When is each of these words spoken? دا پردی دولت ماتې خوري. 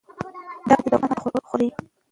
دا 0.67 0.75
پردی 0.79 0.89
دولت 0.91 1.11
ماتې 1.23 1.39
خوري. 1.49 1.67